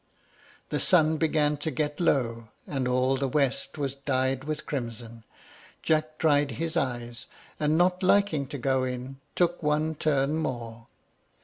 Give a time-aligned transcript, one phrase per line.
[0.69, 5.25] The sun began to get low, and all the west was dyed with crimson.
[5.83, 7.27] Jack dried his eyes,
[7.59, 10.87] and, not liking to go in, took one turn more.